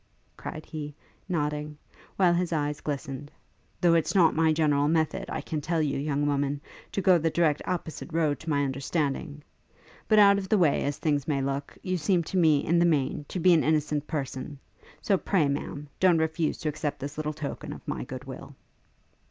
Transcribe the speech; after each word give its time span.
cried 0.35 0.65
he, 0.65 0.95
nodding, 1.29 1.77
while 2.15 2.33
his 2.33 2.51
eyes 2.51 2.81
glistened; 2.81 3.29
'though 3.79 3.93
it's 3.93 4.15
not 4.15 4.33
my 4.35 4.51
general 4.51 4.87
method, 4.87 5.25
I 5.29 5.41
can 5.41 5.61
tell 5.61 5.79
you, 5.79 5.99
young 5.99 6.25
woman, 6.25 6.59
to 6.93 7.03
go 7.03 7.19
the 7.19 7.29
direct 7.29 7.61
opposite 7.67 8.11
road 8.11 8.39
to 8.39 8.49
my 8.49 8.63
understanding. 8.63 9.43
But, 10.07 10.17
out 10.17 10.39
of 10.39 10.49
the 10.49 10.57
way 10.57 10.81
as 10.85 10.97
things 10.97 11.27
may 11.27 11.39
look, 11.43 11.77
you 11.83 11.97
seem 11.97 12.23
to 12.23 12.37
me, 12.37 12.65
in 12.65 12.79
the 12.79 12.83
main, 12.87 13.25
to 13.29 13.39
be 13.39 13.53
an 13.53 13.63
innocent 13.63 14.07
person; 14.07 14.57
so 15.03 15.19
pray, 15.19 15.47
Ma'am, 15.47 15.87
don't 15.99 16.17
refuse 16.17 16.57
to 16.61 16.69
accept 16.69 16.99
this 16.99 17.15
little 17.15 17.31
token 17.33 17.71
of 17.71 17.87
my 17.87 18.03
good 18.03 18.23
will.' 18.23 18.55